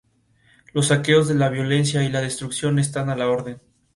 [0.73, 3.61] Los saqueos, la violencia y la destrucción están a la orden.